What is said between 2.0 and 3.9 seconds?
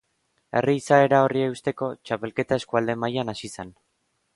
txapelketa eskualde mailan hasi zen.